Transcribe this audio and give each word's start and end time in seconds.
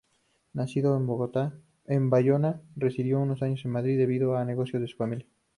Nacido 0.53 0.97
en 1.87 2.09
Bayona, 2.09 2.59
residió 2.75 3.19
unos 3.19 3.43
años 3.43 3.63
en 3.65 3.69
Madrid, 3.71 3.99
debido 3.99 4.35
a 4.35 4.43
negocios 4.43 4.81
de 4.81 4.87
su 4.87 4.97
familia. 4.97 5.27